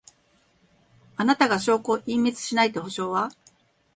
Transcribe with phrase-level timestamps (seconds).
[1.15, 3.29] あなたが証拠を隠滅しないって保証は？